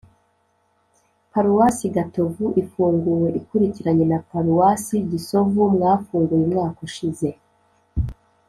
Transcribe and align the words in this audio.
paruwasi 1.31 1.85
gatovu 1.95 2.45
ifunguwe 2.61 3.27
ikurikiranye 3.39 4.05
na 4.11 4.19
paruwasi 4.29 4.95
gisovu 5.11 5.61
mwafunguye 5.75 6.43
umwaka 6.47 6.79
ushize 6.89 7.29